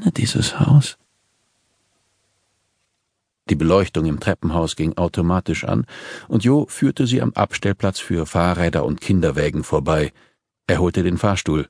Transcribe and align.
kenne 0.00 0.12
dieses 0.12 0.58
Haus. 0.58 0.96
Die 3.48 3.56
Beleuchtung 3.56 4.06
im 4.06 4.20
Treppenhaus 4.20 4.76
ging 4.76 4.96
automatisch 4.96 5.64
an, 5.64 5.86
und 6.28 6.44
Jo 6.44 6.66
führte 6.68 7.06
sie 7.06 7.20
am 7.20 7.32
Abstellplatz 7.32 7.98
für 7.98 8.26
Fahrräder 8.26 8.84
und 8.84 9.00
Kinderwägen 9.00 9.64
vorbei. 9.64 10.12
Er 10.66 10.78
holte 10.78 11.02
den 11.02 11.18
Fahrstuhl. 11.18 11.68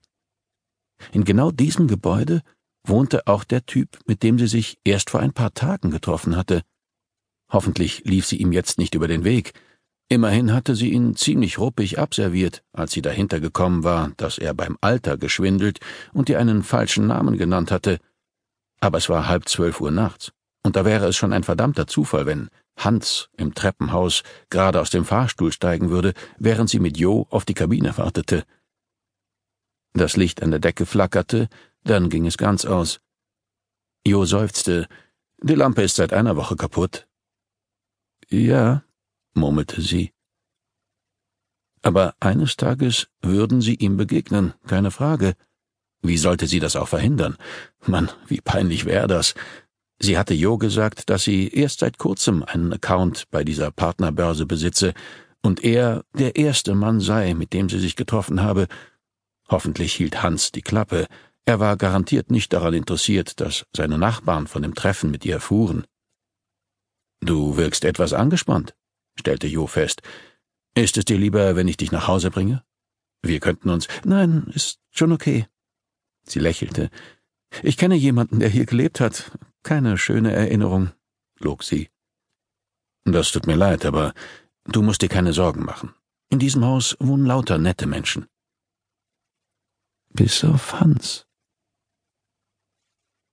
In 1.13 1.25
genau 1.25 1.51
diesem 1.51 1.89
Gebäude 1.89 2.43
wohnte 2.85 3.27
auch 3.27 3.45
der 3.45 3.65
Typ, 3.65 3.99
mit 4.07 4.23
dem 4.23 4.39
sie 4.39 4.47
sich 4.47 4.79
erst 4.85 5.11
vor 5.11 5.21
ein 5.21 5.33
paar 5.33 5.55
Tagen 5.55 5.91
getroffen 5.91 6.37
hatte. 6.37 6.63
Hoffentlich 7.51 8.03
lief 8.05 8.27
sie 8.27 8.37
ihm 8.37 8.53
jetzt 8.53 8.79
nicht 8.79 8.95
über 8.95 9.09
den 9.09 9.25
Weg. 9.25 9.55
Immerhin 10.09 10.53
hatte 10.53 10.75
sie 10.75 10.91
ihn 10.91 11.17
ziemlich 11.17 11.59
ruppig 11.59 11.99
abserviert, 11.99 12.63
als 12.73 12.93
sie 12.93 13.01
dahinter 13.01 13.41
gekommen 13.41 13.85
war, 13.85 14.13
dass 14.19 14.39
er 14.39 14.55
beim 14.55 14.77
Alter 14.81 15.17
geschwindelt 15.17 15.81
und 16.13 16.29
ihr 16.29 16.39
einen 16.39 16.63
falschen 16.63 17.07
Namen 17.07 17.39
genannt 17.39 17.71
hatte. 17.71 17.99
Aber 18.81 18.99
es 18.99 19.09
war 19.09 19.29
halb 19.29 19.49
zwölf 19.49 19.81
Uhr 19.81 19.91
nachts. 19.91 20.33
Und 20.63 20.77
da 20.77 20.85
wäre 20.85 21.07
es 21.07 21.17
schon 21.17 21.33
ein 21.33 21.45
verdammter 21.45 21.87
Zufall, 21.87 22.27
wenn 22.27 22.51
Hans 22.77 23.29
im 23.37 23.55
Treppenhaus 23.55 24.23
gerade 24.49 24.81
aus 24.81 24.91
dem 24.91 25.05
Fahrstuhl 25.05 25.53
steigen 25.53 25.91
würde, 25.91 26.15
während 26.39 26.71
sie 26.71 26.81
mit 26.81 26.99
Jo 26.99 27.27
auf 27.31 27.45
die 27.45 27.55
Kabine 27.55 27.97
wartete. 27.97 28.45
Das 29.93 30.17
Licht 30.17 30.43
an 30.43 30.51
der 30.51 30.61
Decke 30.61 30.87
flackerte, 30.87 31.49
dann 31.85 32.09
ging 32.09 32.27
es 32.27 32.39
ganz 32.39 32.65
aus. 32.65 33.01
Jo 34.07 34.25
seufzte. 34.25 34.89
Die 35.43 35.55
Lampe 35.55 35.83
ist 35.83 35.97
seit 35.97 36.13
einer 36.13 36.37
Woche 36.37 36.57
kaputt. 36.57 37.07
Ja, 38.29 38.85
murmelte 39.35 39.81
sie. 39.81 40.13
Aber 41.83 42.15
eines 42.21 42.57
Tages 42.57 43.09
würden 43.23 43.61
sie 43.61 43.75
ihm 43.75 43.97
begegnen, 43.97 44.55
keine 44.67 44.91
Frage. 44.91 45.35
Wie 46.03 46.17
sollte 46.17 46.47
sie 46.47 46.61
das 46.61 46.77
auch 46.77 46.89
verhindern? 46.89 47.37
Mann, 47.87 48.11
wie 48.27 48.41
peinlich 48.41 48.85
wäre 48.85 49.07
das. 49.07 49.35
Sie 49.99 50.17
hatte 50.17 50.33
Jo 50.33 50.57
gesagt, 50.57 51.11
dass 51.11 51.25
sie 51.25 51.49
erst 51.49 51.81
seit 51.81 51.99
kurzem 51.99 52.43
einen 52.43 52.73
Account 52.73 53.25
bei 53.31 53.45
dieser 53.45 53.71
Partnerbörse 53.71 54.47
besitze 54.47 54.95
und 55.43 55.63
er 55.63 56.05
der 56.15 56.37
erste 56.37 56.75
Mann 56.75 57.01
sei, 57.01 57.35
mit 57.35 57.53
dem 57.53 57.69
sie 57.69 57.79
sich 57.79 57.97
getroffen 57.97 58.43
habe. 58.43 58.67
Hoffentlich 59.49 59.93
hielt 59.93 60.23
Hans 60.23 60.53
die 60.53 60.63
Klappe. 60.63 61.07
Er 61.45 61.61
war 61.61 61.77
garantiert 61.77 62.31
nicht 62.31 62.53
daran 62.53 62.75
interessiert, 62.75 63.41
dass 63.41 63.67
seine 63.77 63.99
Nachbarn 63.99 64.47
von 64.47 64.63
dem 64.63 64.75
Treffen 64.75 65.11
mit 65.11 65.25
ihr 65.27 65.35
erfuhren. 65.35 65.85
Du 67.21 67.59
wirkst 67.59 67.85
etwas 67.85 68.15
angespannt, 68.15 68.75
stellte 69.19 69.47
Jo 69.47 69.67
fest. 69.67 70.01
Ist 70.75 70.97
es 70.97 71.05
dir 71.05 71.19
lieber, 71.19 71.57
wenn 71.57 71.69
ich 71.69 71.77
dich 71.77 71.93
nach 71.93 72.09
Hause 72.09 72.31
bringe? 72.31 72.63
Wir 73.23 73.41
könnten 73.41 73.69
uns. 73.69 73.87
Nein, 74.05 74.51
ist 74.55 74.79
schon 74.91 75.13
okay. 75.13 75.47
Sie 76.25 76.39
lächelte. 76.39 76.91
Ich 77.63 77.77
kenne 77.77 77.95
jemanden, 77.95 78.41
der 78.41 78.49
hier 78.49 78.67
gelebt 78.67 79.01
hat. 79.01 79.33
Keine 79.63 79.99
schöne 79.99 80.33
Erinnerung, 80.33 80.91
log 81.39 81.63
sie. 81.63 81.91
Das 83.05 83.33
tut 83.33 83.47
mir 83.47 83.57
leid, 83.57 83.85
aber 83.85 84.15
du 84.65 84.83
musst 84.83 85.03
dir 85.03 85.09
keine 85.09 85.33
Sorgen 85.33 85.65
machen. 85.65 85.95
In 86.29 86.39
diesem 86.39 86.65
Haus 86.65 86.97
wohnen 87.01 87.27
lauter 87.27 87.59
nette 87.59 87.87
Menschen. 87.87 88.27
Bis 90.11 90.45
auf 90.45 90.81
Hans. 90.81 91.27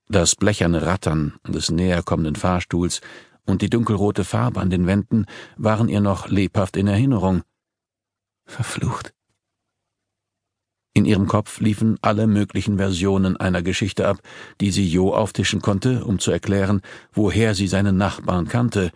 Das 0.09 0.35
blecherne 0.35 0.83
Rattern 0.83 1.39
des 1.47 1.69
näher 1.69 2.01
kommenden 2.01 2.35
Fahrstuhls 2.35 3.01
und 3.45 3.61
die 3.61 3.69
dunkelrote 3.69 4.23
Farbe 4.23 4.59
an 4.61 4.69
den 4.69 4.87
Wänden 4.87 5.25
waren 5.57 5.89
ihr 5.89 6.01
noch 6.01 6.29
lebhaft 6.29 6.77
in 6.77 6.87
Erinnerung. 6.87 7.43
Verflucht. 8.45 9.13
In 10.97 11.05
ihrem 11.05 11.27
Kopf 11.27 11.59
liefen 11.59 11.99
alle 12.01 12.25
möglichen 12.25 12.77
Versionen 12.77 13.37
einer 13.37 13.61
Geschichte 13.61 14.07
ab, 14.07 14.17
die 14.59 14.71
sie 14.71 14.89
Jo 14.89 15.13
auftischen 15.13 15.61
konnte, 15.61 16.03
um 16.03 16.17
zu 16.17 16.31
erklären, 16.31 16.81
woher 17.13 17.53
sie 17.53 17.67
seinen 17.67 17.97
Nachbarn 17.97 18.47
kannte, 18.47 18.89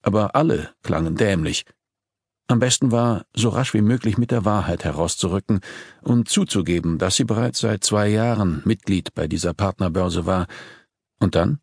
aber 0.00 0.36
alle 0.36 0.70
klangen 0.84 1.16
dämlich. 1.16 1.64
Am 2.46 2.60
besten 2.60 2.92
war, 2.92 3.24
so 3.34 3.48
rasch 3.48 3.74
wie 3.74 3.80
möglich 3.80 4.18
mit 4.18 4.30
der 4.30 4.44
Wahrheit 4.44 4.84
herauszurücken 4.84 5.58
und 6.00 6.28
zuzugeben, 6.28 6.96
dass 6.96 7.16
sie 7.16 7.24
bereits 7.24 7.58
seit 7.58 7.82
zwei 7.82 8.06
Jahren 8.06 8.62
Mitglied 8.64 9.12
bei 9.16 9.26
dieser 9.26 9.52
Partnerbörse 9.52 10.26
war, 10.26 10.46
und 11.18 11.34
dann? 11.34 11.58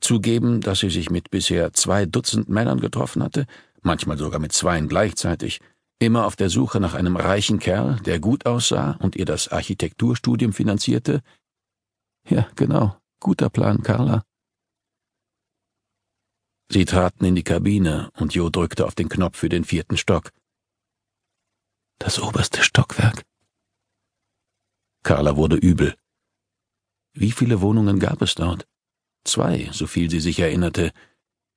Zugeben, 0.00 0.60
dass 0.60 0.80
sie 0.80 0.90
sich 0.90 1.10
mit 1.10 1.30
bisher 1.30 1.72
zwei 1.74 2.06
Dutzend 2.06 2.48
Männern 2.48 2.80
getroffen 2.80 3.22
hatte, 3.22 3.46
manchmal 3.82 4.18
sogar 4.18 4.40
mit 4.40 4.50
zweien 4.50 4.88
gleichzeitig, 4.88 5.60
Immer 6.02 6.26
auf 6.26 6.34
der 6.34 6.50
Suche 6.50 6.80
nach 6.80 6.94
einem 6.94 7.14
reichen 7.14 7.60
Kerl, 7.60 8.00
der 8.00 8.18
gut 8.18 8.44
aussah 8.44 8.96
und 8.98 9.14
ihr 9.14 9.24
das 9.24 9.46
Architekturstudium 9.46 10.52
finanzierte? 10.52 11.22
Ja, 12.28 12.48
genau. 12.56 13.00
Guter 13.20 13.48
Plan, 13.50 13.84
Carla. 13.84 14.24
Sie 16.68 16.86
traten 16.86 17.24
in 17.24 17.36
die 17.36 17.44
Kabine 17.44 18.10
und 18.18 18.34
Jo 18.34 18.50
drückte 18.50 18.84
auf 18.84 18.96
den 18.96 19.08
Knopf 19.08 19.36
für 19.38 19.48
den 19.48 19.64
vierten 19.64 19.96
Stock. 19.96 20.32
Das 22.00 22.18
oberste 22.18 22.64
Stockwerk. 22.64 23.22
Carla 25.04 25.36
wurde 25.36 25.54
übel. 25.54 25.94
Wie 27.12 27.30
viele 27.30 27.60
Wohnungen 27.60 28.00
gab 28.00 28.22
es 28.22 28.34
dort? 28.34 28.66
Zwei, 29.22 29.70
so 29.70 29.86
viel 29.86 30.10
sie 30.10 30.18
sich 30.18 30.40
erinnerte, 30.40 30.92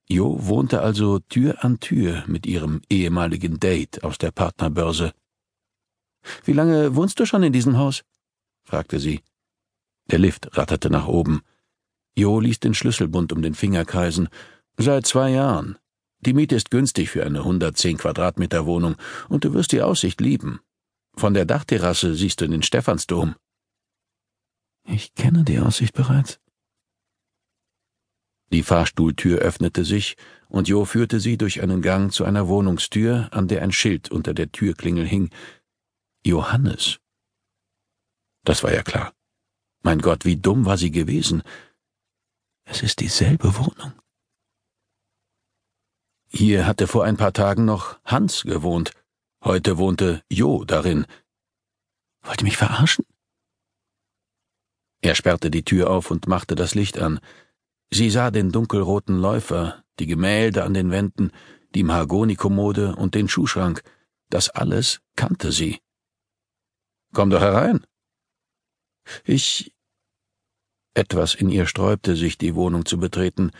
Jo 0.08 0.38
wohnte 0.40 0.82
also 0.82 1.18
Tür 1.18 1.64
an 1.64 1.80
Tür 1.80 2.22
mit 2.26 2.46
ihrem 2.46 2.80
ehemaligen 2.88 3.58
Date 3.58 4.04
aus 4.04 4.18
der 4.18 4.30
Partnerbörse. 4.30 5.12
Wie 6.44 6.52
lange 6.52 6.94
wohnst 6.94 7.18
du 7.18 7.26
schon 7.26 7.42
in 7.42 7.52
diesem 7.52 7.76
Haus? 7.76 8.04
fragte 8.64 9.00
sie. 9.00 9.22
Der 10.10 10.18
Lift 10.18 10.56
ratterte 10.56 10.90
nach 10.90 11.08
oben. 11.08 11.42
Jo 12.16 12.38
ließ 12.38 12.60
den 12.60 12.74
Schlüsselbund 12.74 13.32
um 13.32 13.42
den 13.42 13.54
Finger 13.54 13.84
kreisen. 13.84 14.28
Seit 14.76 15.06
zwei 15.06 15.30
Jahren. 15.30 15.76
Die 16.20 16.32
Miete 16.32 16.54
ist 16.54 16.70
günstig 16.70 17.10
für 17.10 17.24
eine 17.24 17.40
110 17.40 17.98
Quadratmeter 17.98 18.64
Wohnung 18.64 18.96
und 19.28 19.44
du 19.44 19.52
wirst 19.54 19.72
die 19.72 19.82
Aussicht 19.82 20.20
lieben. 20.20 20.60
Von 21.16 21.34
der 21.34 21.46
Dachterrasse 21.46 22.14
siehst 22.14 22.40
du 22.40 22.48
den 22.48 22.62
Stephansdom. 22.62 23.34
Ich 24.84 25.14
kenne 25.14 25.44
die 25.44 25.58
Aussicht 25.58 25.94
bereits. 25.94 26.38
Die 28.52 28.62
Fahrstuhltür 28.62 29.38
öffnete 29.38 29.84
sich, 29.84 30.16
und 30.48 30.68
Jo 30.68 30.84
führte 30.84 31.18
sie 31.20 31.36
durch 31.36 31.62
einen 31.62 31.82
Gang 31.82 32.12
zu 32.12 32.24
einer 32.24 32.46
Wohnungstür, 32.46 33.28
an 33.32 33.48
der 33.48 33.62
ein 33.62 33.72
Schild 33.72 34.10
unter 34.10 34.34
der 34.34 34.52
Türklingel 34.52 35.06
hing. 35.06 35.30
Johannes. 36.24 36.98
Das 38.44 38.62
war 38.62 38.72
ja 38.72 38.82
klar. 38.82 39.12
Mein 39.82 40.00
Gott, 40.00 40.24
wie 40.24 40.36
dumm 40.36 40.64
war 40.64 40.78
sie 40.78 40.90
gewesen. 40.90 41.42
Es 42.64 42.82
ist 42.82 43.00
dieselbe 43.00 43.56
Wohnung. 43.56 43.92
Hier 46.28 46.66
hatte 46.66 46.86
vor 46.86 47.04
ein 47.04 47.16
paar 47.16 47.32
Tagen 47.32 47.64
noch 47.64 47.98
Hans 48.04 48.42
gewohnt. 48.42 48.92
Heute 49.42 49.78
wohnte 49.78 50.22
Jo 50.28 50.64
darin. 50.64 51.06
Wollt 52.22 52.40
ihr 52.40 52.44
mich 52.44 52.56
verarschen? 52.56 53.04
Er 55.00 55.14
sperrte 55.14 55.50
die 55.50 55.64
Tür 55.64 55.90
auf 55.90 56.10
und 56.10 56.26
machte 56.26 56.56
das 56.56 56.74
Licht 56.74 56.98
an. 56.98 57.20
Sie 57.90 58.10
sah 58.10 58.30
den 58.30 58.50
dunkelroten 58.50 59.18
Läufer, 59.18 59.84
die 59.98 60.06
Gemälde 60.06 60.64
an 60.64 60.74
den 60.74 60.90
Wänden, 60.90 61.30
die 61.74 61.82
Mahagonikommode 61.82 62.96
und 62.96 63.14
den 63.14 63.28
Schuhschrank. 63.28 63.82
Das 64.28 64.50
alles 64.50 65.00
kannte 65.14 65.52
sie. 65.52 65.78
Komm 67.12 67.30
doch 67.30 67.40
herein. 67.40 67.86
Ich. 69.24 69.72
Etwas 70.94 71.34
in 71.34 71.50
ihr 71.50 71.66
sträubte 71.66 72.16
sich, 72.16 72.38
die 72.38 72.54
Wohnung 72.54 72.86
zu 72.86 72.98
betreten. 72.98 73.50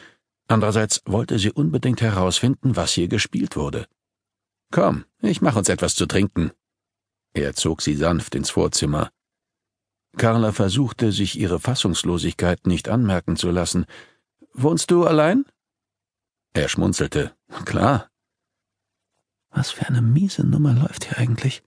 Andererseits 0.49 1.03
wollte 1.07 1.39
sie 1.39 1.53
unbedingt 1.53 2.01
herausfinden, 2.01 2.77
was 2.77 2.93
hier 2.93 3.09
gespielt 3.09 3.57
wurde. 3.57 3.87
Komm, 4.73 5.05
ich 5.21 5.43
mach 5.43 5.57
uns 5.57 5.69
etwas 5.69 5.95
zu 5.95 6.07
trinken. 6.07 6.51
Er 7.35 7.55
zog 7.55 7.83
sie 7.83 7.95
sanft 7.95 8.35
ins 8.35 8.51
Vorzimmer. 8.51 9.11
Carla 10.17 10.53
versuchte, 10.53 11.13
sich 11.13 11.39
ihre 11.39 11.61
Fassungslosigkeit 11.61 12.67
nicht 12.67 12.89
anmerken 12.89 13.37
zu 13.37 13.51
lassen. 13.51 13.84
Wohnst 14.59 14.91
du 14.91 15.05
allein? 15.05 15.45
Er 16.55 16.71
schmunzelte. 16.71 17.37
Klar. 17.67 18.11
Was 19.51 19.71
für 19.71 19.87
eine 19.87 20.01
miese 20.01 20.47
Nummer 20.47 20.73
läuft 20.73 21.05
hier 21.05 21.19
eigentlich? 21.19 21.63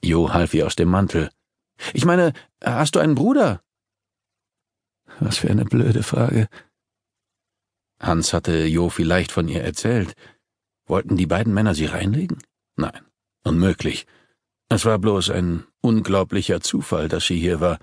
Jo 0.00 0.32
half 0.32 0.54
ihr 0.54 0.64
aus 0.64 0.76
dem 0.76 0.88
Mantel. 0.88 1.30
Ich 1.92 2.04
meine, 2.04 2.32
hast 2.62 2.94
du 2.94 3.00
einen 3.00 3.16
Bruder? 3.16 3.60
Was 5.18 5.38
für 5.38 5.50
eine 5.50 5.64
blöde 5.64 6.04
Frage. 6.04 6.48
Hans 7.98 8.32
hatte 8.32 8.66
Jo 8.66 8.88
vielleicht 8.88 9.32
von 9.32 9.48
ihr 9.48 9.64
erzählt. 9.64 10.14
Wollten 10.86 11.16
die 11.16 11.26
beiden 11.26 11.52
Männer 11.52 11.74
sie 11.74 11.86
reinlegen? 11.86 12.38
Nein, 12.76 13.04
unmöglich. 13.42 14.06
Es 14.68 14.84
war 14.84 15.00
bloß 15.00 15.30
ein 15.30 15.66
unglaublicher 15.80 16.60
Zufall, 16.60 17.08
dass 17.08 17.26
sie 17.26 17.40
hier 17.40 17.60
war. 17.60 17.80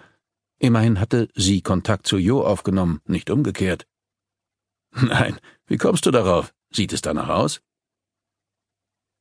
Immerhin 0.66 1.00
hatte 1.00 1.30
sie 1.36 1.62
Kontakt 1.62 2.08
zu 2.08 2.18
Jo 2.18 2.42
aufgenommen, 2.42 3.00
nicht 3.06 3.30
umgekehrt. 3.30 3.86
Nein, 4.96 5.40
wie 5.68 5.78
kommst 5.78 6.08
du 6.08 6.12
darauf? 6.12 6.56
Sieht 6.72 6.92
es 6.92 7.02
danach 7.02 7.30
aus? 7.30 7.62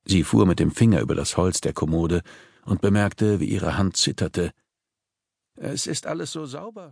Sie 0.05 0.23
fuhr 0.23 0.47
mit 0.47 0.59
dem 0.59 0.71
Finger 0.71 1.01
über 1.01 1.13
das 1.13 1.37
Holz 1.37 1.61
der 1.61 1.73
Kommode 1.73 2.23
und 2.65 2.81
bemerkte, 2.81 3.39
wie 3.39 3.45
ihre 3.45 3.77
Hand 3.77 3.95
zitterte. 3.95 4.53
Es 5.55 5.85
ist 5.85 6.07
alles 6.07 6.31
so 6.31 6.47
sauber. 6.47 6.87